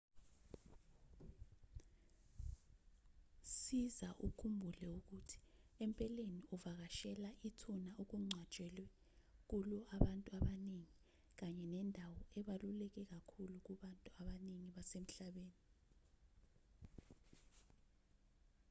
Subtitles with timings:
[3.57, 5.39] siza ukhumbule ukuthi
[5.83, 8.85] empeleni uvakashela ithuna okungcwatshwe
[9.49, 10.93] kulo abantu abaningi
[11.39, 15.59] kanye nendawo ebaluleke kakhulu kubantu abaningi basemhlabeni